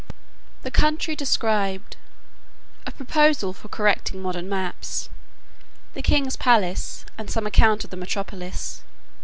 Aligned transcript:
The 0.63 0.71
country 0.71 1.15
described. 1.15 1.95
A 2.87 2.91
proposal 2.91 3.53
for 3.53 3.67
correcting 3.67 4.19
modern 4.19 4.49
maps. 4.49 5.09
The 5.93 6.01
king's 6.01 6.35
palace; 6.35 7.05
and 7.19 7.29
some 7.29 7.45
account 7.45 7.83
of 7.83 7.91
the 7.91 7.97
metropolis. 7.97 8.81